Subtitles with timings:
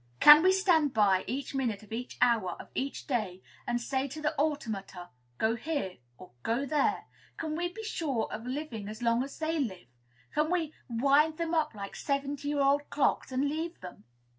[0.19, 4.19] Can we stand by, each minute of each hour of each day, and say to
[4.19, 7.03] the automata, Go here, or Go there?
[7.37, 9.85] Can we be sure of living as long as they live?
[10.33, 14.05] Can we wind them up like seventy year clocks, and leave them?